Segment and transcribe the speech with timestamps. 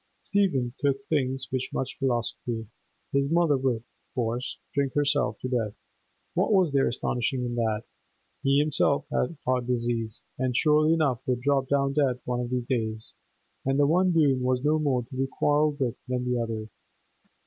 [0.23, 2.65] Stephen took things with much philosophy;
[3.11, 3.83] his mother would, of
[4.15, 7.83] course, drink herself to death—what was there astonishing in that?
[8.41, 12.65] He himself had heart disease, and surely enough would drop down dead one of these
[12.65, 13.13] days;
[13.63, 16.67] the one doom was no more to be quarrelled with than the other.